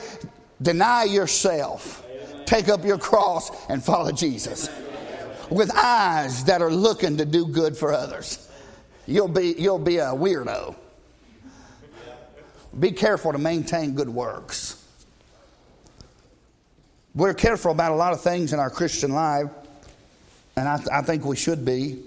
[0.60, 2.04] Deny yourself,
[2.44, 4.68] take up your cross, and follow Jesus
[5.50, 8.50] with eyes that are looking to do good for others.
[9.06, 10.74] You'll be, you'll be a weirdo.
[12.78, 14.84] Be careful to maintain good works.
[17.14, 19.48] We're careful about a lot of things in our Christian life,
[20.58, 22.02] and I, I think we should be.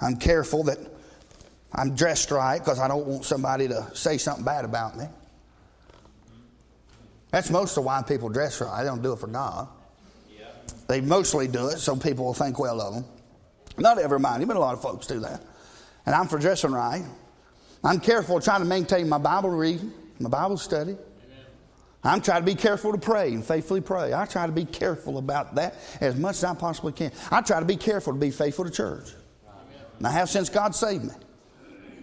[0.00, 0.78] I'm careful that
[1.72, 5.06] I'm dressed right because I don't want somebody to say something bad about me.
[7.30, 8.82] That's most of why people dress right.
[8.82, 9.68] They don't do it for God.
[10.86, 13.04] They mostly do it so people will think well of them.
[13.78, 15.42] Not everybody, but a lot of folks do that.
[16.04, 17.04] And I'm for dressing right.
[17.82, 20.96] I'm careful trying to maintain my Bible reading, my Bible study.
[22.04, 24.14] I'm trying to be careful to pray and faithfully pray.
[24.14, 27.10] I try to be careful about that as much as I possibly can.
[27.30, 29.10] I try to be careful to be faithful to church.
[29.98, 31.14] And I have since God saved me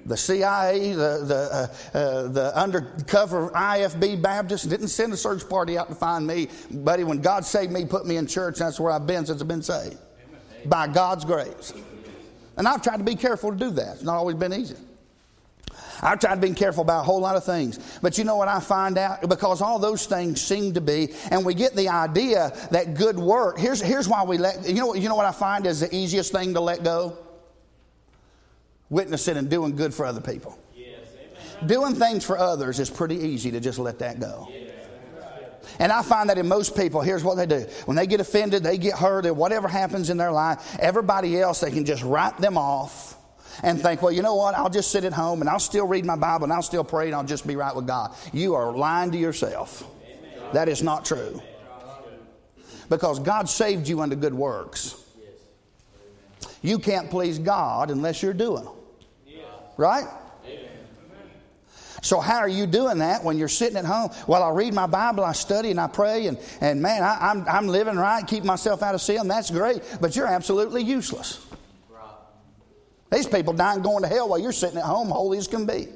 [0.06, 5.78] the CIA, the, the, uh, uh, the undercover IFB Baptist didn't send a search party
[5.78, 6.50] out to find me.
[6.72, 9.48] Buddy, when God saved me, put me in church, that's where I've been since I've
[9.48, 9.98] been saved.
[10.66, 11.74] By God's grace.
[12.58, 13.96] And I've tried to be careful to do that.
[13.96, 14.76] It's not always been easy.
[16.04, 17.80] I've tried to be careful about a whole lot of things.
[18.02, 19.28] But you know what I find out?
[19.28, 23.58] Because all those things seem to be, and we get the idea that good work,
[23.58, 26.32] here's, here's why we let, you know, you know what I find is the easiest
[26.32, 27.18] thing to let go?
[28.94, 30.58] witnessing and doing good for other people.
[30.76, 31.00] Yes,
[31.66, 34.50] doing things for others is pretty easy to just let that go.
[35.80, 37.62] And I find that in most people, here's what they do.
[37.86, 41.62] When they get offended, they get hurt, or whatever happens in their life, everybody else,
[41.62, 43.18] they can just write them off.
[43.62, 44.56] And think, well, you know what?
[44.56, 47.08] I'll just sit at home and I'll still read my Bible and I'll still pray
[47.08, 48.16] and I'll just be right with God.
[48.32, 49.84] You are lying to yourself.
[50.54, 51.42] That is not true.
[52.90, 54.96] Because God saved you unto good works.
[56.62, 58.74] You can't please God unless you're doing them.
[59.78, 60.08] Right?
[62.04, 64.12] So, how are you doing that when you're sitting at home?
[64.28, 67.42] Well, I read my Bible, I study, and I pray, and, and man, I, am
[67.42, 69.26] I'm, I'm living right, keep myself out of sin.
[69.30, 71.40] That's great, but you're absolutely useless.
[73.14, 75.88] These people dying going to hell while you're sitting at home, holy as can be.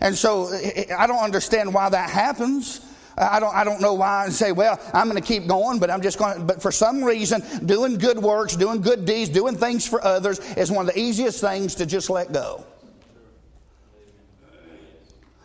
[0.00, 0.52] And so,
[0.98, 2.80] I don't understand why that happens.
[3.16, 5.90] I don't, I don't know why and say, well, I'm going to keep going, but
[5.90, 9.56] I'm just going to, but for some reason, doing good works, doing good deeds, doing
[9.56, 12.64] things for others is one of the easiest things to just let go.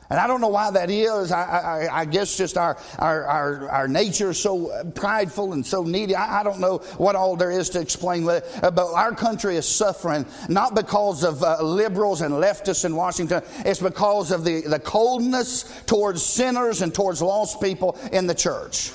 [0.09, 1.31] And I don't know why that is.
[1.33, 5.83] I, I, I guess just our, our, our, our, nature is so prideful and so
[5.83, 6.15] needy.
[6.15, 8.27] I, I, don't know what all there is to explain.
[8.27, 8.39] Uh,
[8.71, 13.41] but our country is suffering not because of uh, liberals and leftists in Washington.
[13.65, 18.91] It's because of the, the coldness towards sinners and towards lost people in the church.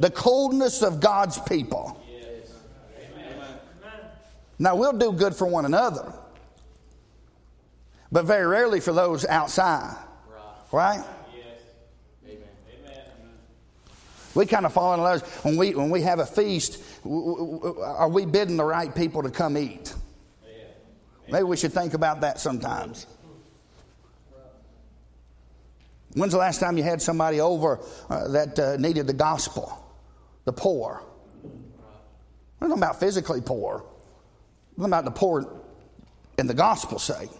[0.00, 1.98] The coldness of God's people.
[4.58, 6.12] Now, we'll do good for one another
[8.10, 9.96] but very rarely for those outside.
[10.72, 11.04] Right?
[14.34, 16.82] We kind of fall in love when we when we have a feast.
[17.04, 19.94] Are we bidding the right people to come eat?
[21.30, 23.06] Maybe we should think about that sometimes.
[26.14, 29.84] When's the last time you had somebody over uh, that uh, needed the gospel?
[30.46, 31.02] The poor.
[32.60, 33.84] I'm not about physically poor.
[34.76, 35.62] I'm talking about the poor
[36.38, 37.30] in the gospel sake.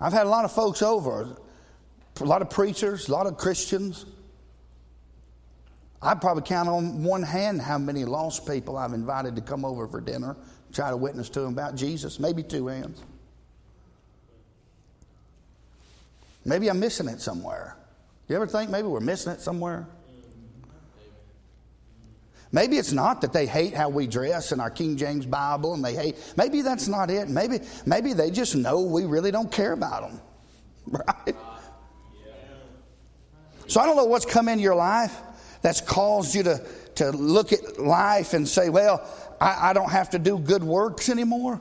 [0.00, 1.36] I've had a lot of folks over,
[2.20, 4.06] a lot of preachers, a lot of Christians.
[6.00, 9.88] I probably count on one hand how many lost people I've invited to come over
[9.88, 10.36] for dinner,
[10.72, 12.20] try to witness to them about Jesus.
[12.20, 13.02] Maybe two hands.
[16.44, 17.76] Maybe I'm missing it somewhere.
[18.28, 19.86] You ever think maybe we're missing it somewhere?
[22.50, 25.84] Maybe it's not that they hate how we dress in our King James Bible and
[25.84, 27.28] they hate, maybe that's not it.
[27.28, 30.20] Maybe, maybe they just know we really don't care about them.
[30.90, 31.36] Right?
[33.66, 35.14] So I don't know what's come in your life
[35.60, 39.06] that's caused you to, to look at life and say, well,
[39.38, 41.60] I, I don't have to do good works anymore.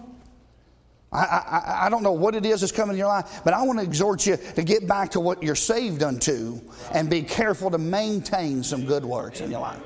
[1.11, 3.63] I, I, I, don't know what it is that's coming in your life, but I
[3.63, 7.71] want to exhort you to get back to what you're saved unto and be careful
[7.71, 9.81] to maintain some good works in your life.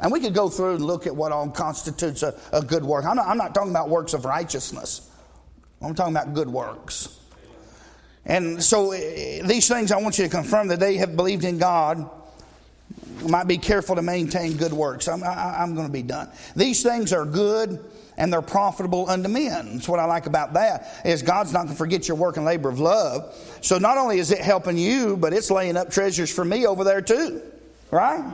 [0.00, 3.04] And we could go through and look at what all constitutes a, a good work.
[3.04, 5.10] I'm not, I'm not talking about works of righteousness,
[5.80, 7.20] I'm talking about good works.
[8.26, 11.58] And so eh, these things I want you to confirm that they have believed in
[11.58, 12.08] God.
[13.28, 15.08] Might be careful to maintain good works.
[15.08, 16.30] I'm, I, I'm going to be done.
[16.54, 17.82] These things are good
[18.16, 19.74] and they're profitable unto men.
[19.74, 22.46] That's what I like about that is God's not going to forget your work and
[22.46, 23.34] labor of love.
[23.60, 26.84] So not only is it helping you, but it's laying up treasures for me over
[26.84, 27.42] there too.
[27.90, 28.32] Right?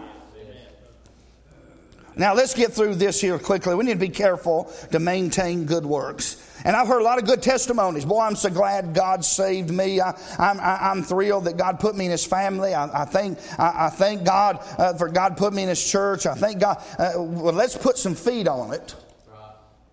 [2.16, 3.74] Now, let's get through this here quickly.
[3.74, 6.46] We need to be careful to maintain good works.
[6.64, 8.04] And I've heard a lot of good testimonies.
[8.04, 10.00] Boy, I'm so glad God saved me.
[10.00, 12.74] I, am I'm, I'm thrilled that God put me in His family.
[12.74, 16.26] I, I thank, I, I, thank God uh, for God put me in His church.
[16.26, 16.82] I thank God.
[16.98, 18.94] Uh, well, let's put some feet on it.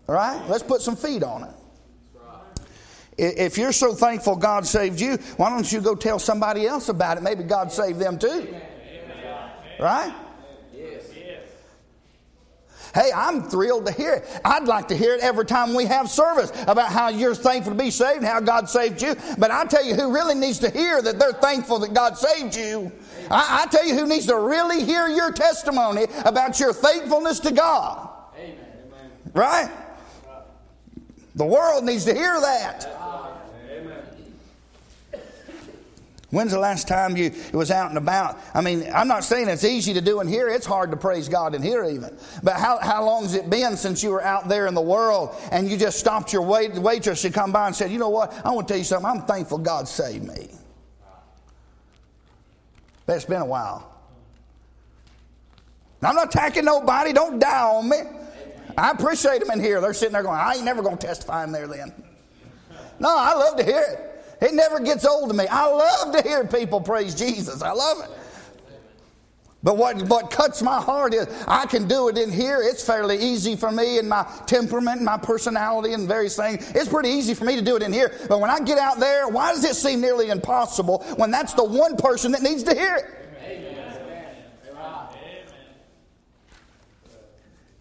[0.09, 0.41] All right?
[0.49, 1.49] Let's put some feet on it.
[3.19, 7.17] If you're so thankful God saved you, why don't you go tell somebody else about
[7.17, 7.23] it?
[7.23, 8.55] Maybe God saved them too.
[9.79, 10.13] Right?
[12.97, 14.41] Hey, I'm thrilled to hear it.
[14.43, 17.77] I'd like to hear it every time we have service about how you're thankful to
[17.77, 19.15] be saved and how God saved you.
[19.37, 22.55] But I tell you who really needs to hear that they're thankful that God saved
[22.55, 22.91] you.
[23.29, 27.51] I, I tell you who needs to really hear your testimony about your thankfulness to
[27.51, 28.09] God.
[28.35, 28.57] Amen.
[29.31, 29.69] Right?
[31.35, 32.89] The world needs to hear that.
[36.29, 38.37] When's the last time you was out and about?
[38.53, 40.49] I mean, I'm not saying it's easy to do in here.
[40.49, 42.17] It's hard to praise God in here even.
[42.43, 45.33] But how, how long has it been since you were out there in the world
[45.51, 48.33] and you just stopped your wait, waitress to come by and said, you know what?
[48.45, 49.09] I want to tell you something.
[49.09, 50.49] I'm thankful God saved me.
[53.07, 53.93] It's been a while.
[56.01, 57.13] Now, I'm not attacking nobody.
[57.13, 57.97] Don't die on me.
[58.77, 59.79] I appreciate them in here.
[59.79, 61.93] They're sitting there going, I ain't never going to testify in there then.
[62.99, 64.06] No, I love to hear it.
[64.41, 65.47] It never gets old to me.
[65.47, 67.61] I love to hear people praise Jesus.
[67.61, 68.11] I love it.
[69.63, 72.61] But what, what cuts my heart is I can do it in here.
[72.61, 76.71] It's fairly easy for me and my temperament and my personality and various things.
[76.71, 78.13] It's pretty easy for me to do it in here.
[78.29, 81.63] But when I get out there, why does it seem nearly impossible when that's the
[81.63, 83.05] one person that needs to hear it?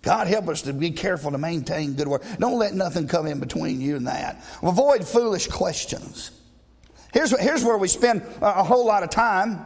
[0.01, 2.25] God help us to be careful to maintain good work.
[2.39, 4.43] Don't let nothing come in between you and that.
[4.63, 6.31] Avoid foolish questions.
[7.13, 9.65] Here's, here's where we spend a whole lot of time.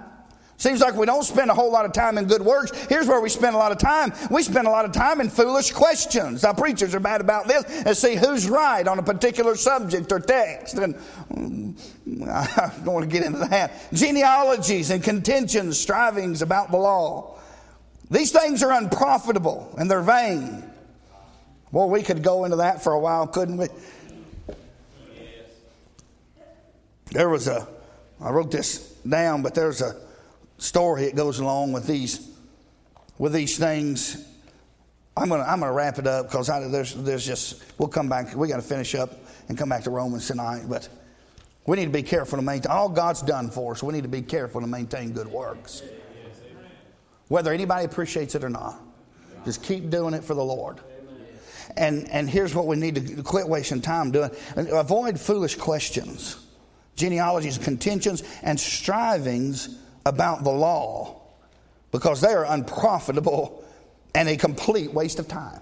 [0.61, 2.70] Seems like we don't spend a whole lot of time in good works.
[2.87, 4.12] Here's where we spend a lot of time.
[4.31, 6.42] We spend a lot of time in foolish questions.
[6.42, 10.20] Now, preachers are bad about this and see who's right on a particular subject or
[10.20, 10.74] text.
[10.74, 10.96] And
[11.33, 13.72] mm, I don't want to get into that.
[13.94, 17.38] Genealogies and contentions, strivings about the law.
[18.11, 20.62] These things are unprofitable and they're vain.
[21.72, 23.68] Well, we could go into that for a while, couldn't we?
[27.11, 27.66] There was a,
[28.20, 29.96] I wrote this down, but there's a
[30.59, 32.29] story that goes along with these,
[33.18, 34.27] with these things.
[35.16, 38.35] I'm gonna, I'm gonna wrap it up because there's, there's just, we'll come back.
[38.35, 39.11] We got to finish up
[39.49, 40.88] and come back to Romans tonight, but
[41.66, 43.83] we need to be careful to maintain all God's done for us.
[43.83, 45.83] We need to be careful to maintain good works
[47.31, 48.79] whether anybody appreciates it or not.
[49.44, 50.81] Just keep doing it for the Lord.
[51.77, 56.37] And, and here's what we need to quit wasting time doing avoid foolish questions,
[57.01, 61.21] genealogies, contentions, and strivings about the law
[61.91, 63.65] because they are unprofitable
[64.15, 65.61] and a complete waste of time.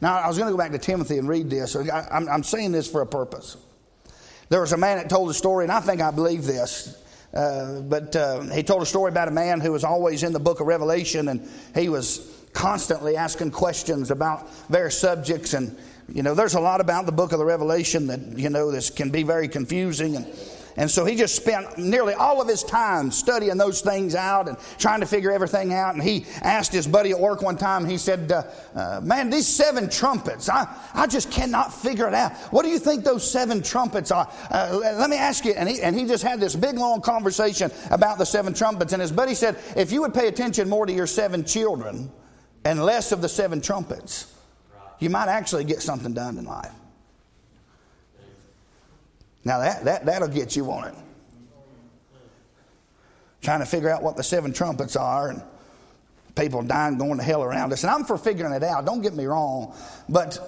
[0.00, 1.76] Now, I was going to go back to Timothy and read this.
[1.76, 3.56] I'm, saying this for a purpose.
[4.48, 6.98] There was a man that told a story, and I think I believe this.
[7.32, 10.40] Uh, but uh, he told a story about a man who was always in the
[10.40, 15.54] book of Revelation, and he was constantly asking questions about various subjects.
[15.54, 15.78] And,
[16.14, 18.90] you know, there's a lot about the book of the Revelation that, you know, this
[18.90, 20.16] can be very confusing.
[20.16, 20.26] And
[20.76, 24.56] and so he just spent nearly all of his time studying those things out and
[24.78, 25.94] trying to figure everything out.
[25.94, 28.44] And he asked his buddy at work one time, he said, uh,
[28.74, 32.32] uh, Man, these seven trumpets, I, I just cannot figure it out.
[32.52, 34.30] What do you think those seven trumpets are?
[34.50, 35.52] Uh, let me ask you.
[35.52, 38.92] And he, and he just had this big, long conversation about the seven trumpets.
[38.92, 42.10] And his buddy said, If you would pay attention more to your seven children
[42.64, 44.31] and less of the seven trumpets,
[45.02, 46.70] you might actually get something done in life.
[49.44, 50.94] Now that, that, that'll get you on it.
[53.40, 55.42] Trying to figure out what the seven trumpets are and
[56.36, 57.82] people dying going to hell around us.
[57.82, 59.74] And I'm for figuring it out, don't get me wrong.
[60.08, 60.38] But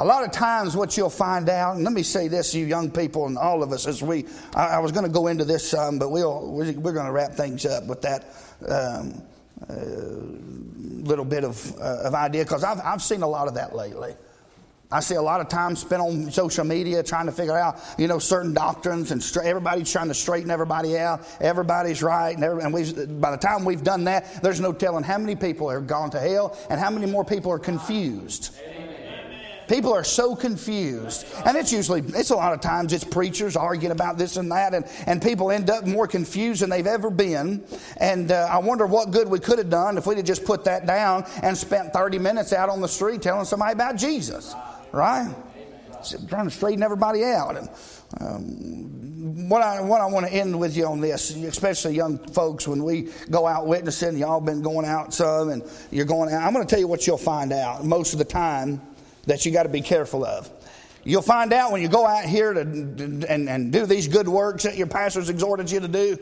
[0.00, 2.90] a lot of times what you'll find out, and let me say this, you young
[2.90, 5.68] people and all of us, as we, I, I was going to go into this
[5.68, 8.34] some, but we'll, we're, we're going to wrap things up with that
[8.66, 9.22] um,
[9.68, 9.74] uh,
[11.06, 14.14] little bit of, uh, of idea, because I've, I've seen a lot of that lately.
[14.92, 18.08] I see a lot of time spent on social media trying to figure out, you
[18.08, 21.24] know, certain doctrines, and stra- everybody's trying to straighten everybody out.
[21.40, 25.04] Everybody's right, and, every, and we, by the time we've done that, there's no telling
[25.04, 28.52] how many people have gone to hell and how many more people are confused.
[29.70, 31.24] People are so confused.
[31.46, 34.74] And it's usually, it's a lot of times, it's preachers arguing about this and that,
[34.74, 37.64] and, and people end up more confused than they've ever been.
[37.96, 40.64] And uh, I wonder what good we could have done if we'd have just put
[40.64, 44.54] that down and spent 30 minutes out on the street telling somebody about Jesus
[44.92, 45.34] right?
[46.28, 47.56] Trying to straighten everybody out.
[47.56, 47.68] And
[48.20, 52.66] um, what I what I want to end with you on this, especially young folks,
[52.66, 56.42] when we go out witnessing, y'all been going out some, and you're going out.
[56.42, 58.80] I'm going to tell you what you'll find out most of the time
[59.30, 60.50] that you got to be careful of.
[61.04, 64.64] You'll find out when you go out here to and, and do these good works
[64.64, 66.18] that your pastors exhorted you to do,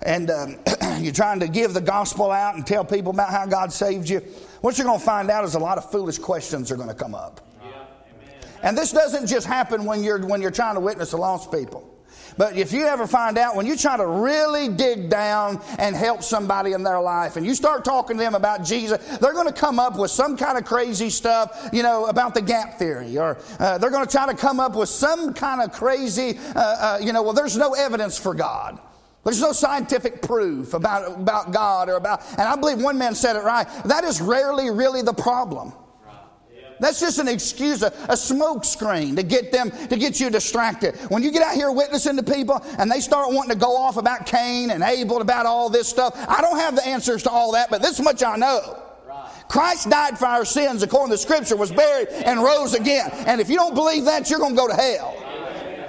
[0.00, 0.58] and um,
[1.00, 4.20] you're trying to give the gospel out and tell people about how God saved you.
[4.60, 6.94] What you're going to find out is a lot of foolish questions are going to
[6.94, 7.40] come up.
[8.62, 11.91] And this doesn't just happen when you're, when you're trying to witness to lost people.
[12.36, 16.22] But if you ever find out when you try to really dig down and help
[16.22, 19.52] somebody in their life and you start talking to them about Jesus, they're going to
[19.52, 23.38] come up with some kind of crazy stuff, you know, about the gap theory, or
[23.58, 26.98] uh, they're going to try to come up with some kind of crazy, uh, uh,
[27.00, 28.78] you know, well, there's no evidence for God.
[29.24, 33.36] There's no scientific proof about, about God or about, and I believe one man said
[33.36, 33.66] it right.
[33.84, 35.72] That is rarely really the problem.
[36.82, 40.96] That's just an excuse, a, a smoke screen to get them, to get you distracted.
[41.10, 43.96] When you get out here witnessing to people and they start wanting to go off
[43.96, 47.52] about Cain and Abel, about all this stuff, I don't have the answers to all
[47.52, 48.82] that, but this much I know.
[49.48, 53.10] Christ died for our sins according to Scripture, was buried and rose again.
[53.26, 55.14] And if you don't believe that, you're going to go to hell.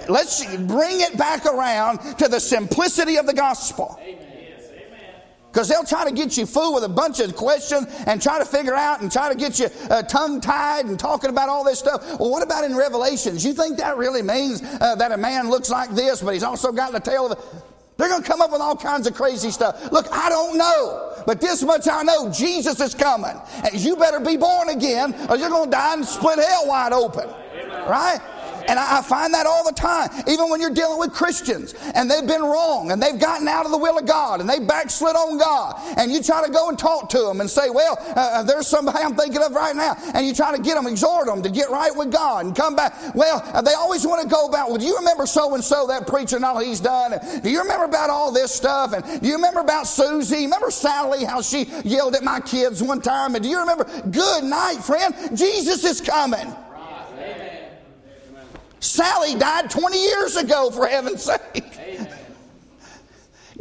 [0.10, 3.99] Let's bring it back around to the simplicity of the gospel.
[5.54, 8.46] Because they'll try to get you fooled with a bunch of questions and try to
[8.46, 11.78] figure out and try to get you uh, tongue tied and talking about all this
[11.78, 12.20] stuff.
[12.20, 13.46] Well, what about in Revelations?
[13.46, 16.71] You think that really means uh, that a man looks like this, but he's also
[16.71, 17.62] got the tail of the.
[17.98, 19.92] They're going to come up with all kinds of crazy stuff.
[19.92, 23.40] Look, I don't know, but this much I know Jesus is coming.
[23.63, 26.94] And you better be born again or you're going to die and split hell wide
[26.94, 27.30] open.
[27.88, 28.19] Right?
[28.68, 32.28] And, I find that all the time, even when you're dealing with Christians and they've
[32.28, 35.38] been wrong and they've gotten out of the will of God and they backslid on
[35.38, 35.80] God.
[35.98, 38.68] And you try to go and talk to them and say, Well, uh, uh, there's
[38.68, 39.96] somebody I'm thinking of right now.
[40.14, 42.76] And you try to get them, exhort them to get right with God and come
[42.76, 42.94] back.
[43.16, 45.88] Well, uh, they always want to go about, Well, do you remember so and so,
[45.88, 47.14] that preacher and all he's done?
[47.14, 48.94] And do you remember about all this stuff?
[48.94, 50.44] And do you remember about Susie?
[50.44, 53.36] Remember Sally, how she yelled at my kids one time?
[53.36, 53.86] And do you remember?
[54.10, 55.16] Good night, friend.
[55.38, 56.54] Jesus is coming.
[58.84, 61.40] Sally died 20 years ago, for heaven's sake.
[61.79, 62.10] Amen.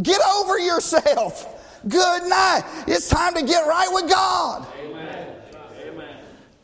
[0.02, 1.80] Get over yourself.
[1.88, 2.64] Good night.
[2.88, 4.66] It's time to get right with God.
[4.80, 5.28] Amen.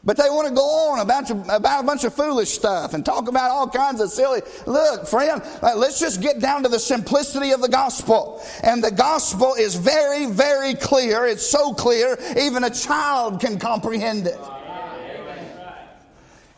[0.04, 3.28] But they want to go on about, about a bunch of foolish stuff and talk
[3.28, 4.40] about all kinds of silly.
[4.66, 8.42] Look, friend, uh, let's just get down to the simplicity of the gospel.
[8.62, 11.26] And the gospel is very, very clear.
[11.26, 14.38] It's so clear, even a child can comprehend it.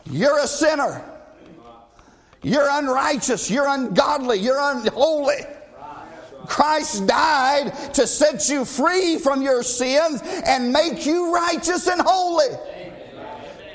[0.05, 1.10] You're a sinner.
[2.43, 3.49] You're unrighteous.
[3.51, 4.39] You're ungodly.
[4.39, 5.45] You're unholy.
[6.47, 12.47] Christ died to set you free from your sins and make you righteous and holy.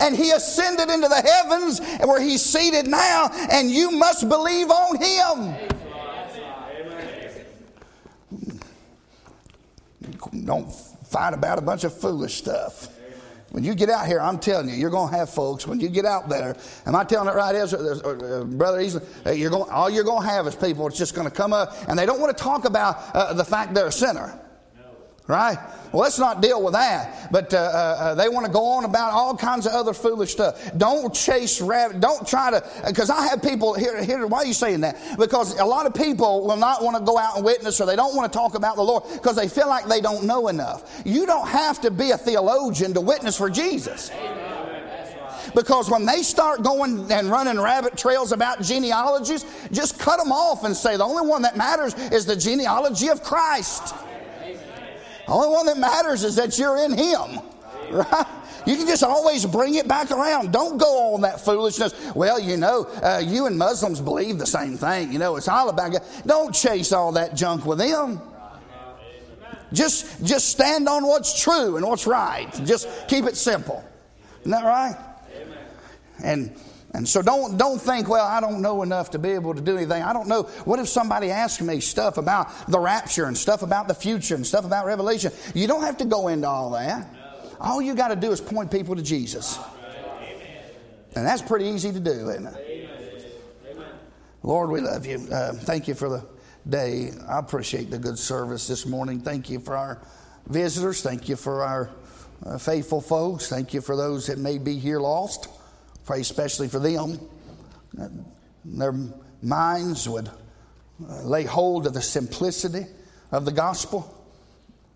[0.01, 4.97] And he ascended into the heavens where he's seated now, and you must believe on
[4.97, 5.55] him.
[10.45, 12.89] Don't fight about a bunch of foolish stuff.
[13.57, 15.67] When you get out here, I'm telling you, you're going to have folks.
[15.67, 16.55] When you get out there,
[16.85, 18.83] am I telling it right, Ezra, uh, brother?
[19.33, 21.75] You're going, all you're going to have is people It's just going to come up,
[21.89, 24.39] and they don't want to talk about uh, the fact they're a sinner.
[25.29, 25.59] Right?
[25.91, 27.33] Well, let's not deal with that.
[27.33, 30.31] But uh, uh, uh they want to go on about all kinds of other foolish
[30.33, 30.71] stuff.
[30.77, 32.01] Don't chase rabbit.
[32.01, 32.65] Don't try to.
[32.87, 34.25] Because I have people here, here.
[34.27, 34.97] Why are you saying that?
[35.19, 37.97] Because a lot of people will not want to go out and witness or they
[37.97, 41.03] don't want to talk about the Lord because they feel like they don't know enough.
[41.05, 44.13] You don't have to be a theologian to witness for Jesus.
[45.55, 50.65] Because when they start going and running rabbit trails about genealogies, just cut them off
[50.65, 53.95] and say the only one that matters is the genealogy of Christ.
[55.27, 57.41] The only one that matters is that you're in Him.
[57.91, 58.27] Right?
[58.67, 60.53] You can just always bring it back around.
[60.53, 61.95] Don't go on that foolishness.
[62.17, 65.13] Well, you know, uh, you and Muslims believe the same thing.
[65.13, 66.03] You know, it's all about God.
[66.27, 68.21] Don't chase all that junk with them.
[69.73, 72.53] Just, just stand on what's true and what's right.
[72.65, 73.85] Just keep it simple.
[74.41, 74.97] Isn't that right?
[76.23, 76.57] And
[76.97, 79.77] and so don't, don't think, well, I don't know enough to be able to do
[79.77, 80.03] anything.
[80.03, 80.45] I don't know.
[80.65, 84.47] What if somebody asks me stuff about the rapture and stuff about the future and
[84.47, 85.31] stuff about Revelation?
[85.55, 87.07] You don't have to go into all that.
[87.61, 89.59] All you got to do is point people to Jesus.
[91.15, 92.63] And that's pretty easy to do, isn't it?
[94.43, 95.19] Lord, we love you.
[95.31, 96.27] Uh, thank you for the
[96.67, 97.11] day.
[97.29, 99.21] I appreciate the good service this morning.
[99.21, 100.01] Thank you for our
[100.47, 101.03] visitors.
[101.03, 101.91] Thank you for our
[102.43, 103.51] uh, faithful folks.
[103.51, 105.49] Thank you for those that may be here lost.
[106.07, 107.21] Pray especially for them.
[108.65, 108.95] Their
[109.43, 112.87] minds would uh, lay hold of the simplicity
[113.33, 114.13] of the gospel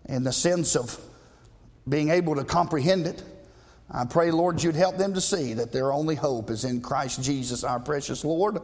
[0.05, 0.99] in the sense of
[1.87, 3.23] being able to comprehend it.
[3.91, 7.21] I pray, Lord, you'd help them to see that their only hope is in Christ
[7.21, 8.59] Jesus, our precious Lord,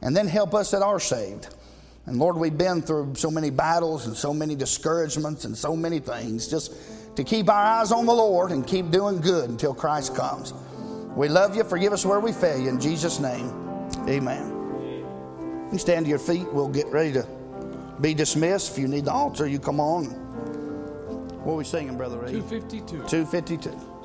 [0.00, 1.48] and then help us that are saved.
[2.06, 5.98] And Lord, we've been through so many battles and so many discouragements and so many
[5.98, 6.72] things just
[7.16, 10.54] to keep our eyes on the Lord and keep doing good until Christ comes.
[11.18, 11.64] We love you.
[11.64, 12.68] Forgive us where we fail you.
[12.68, 13.50] In Jesus' name,
[14.08, 14.54] amen.
[15.72, 16.46] You stand to your feet.
[16.52, 17.26] We'll get ready to
[18.00, 18.70] be dismissed.
[18.70, 20.04] If you need the altar, you come on.
[21.42, 22.30] What are we singing, Brother Ray?
[22.30, 23.08] 252.
[23.08, 23.97] 252.